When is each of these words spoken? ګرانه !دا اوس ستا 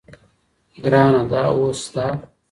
ګرانه 0.81 1.21
!دا 1.31 1.41
اوس 1.55 1.79
ستا 1.85 2.05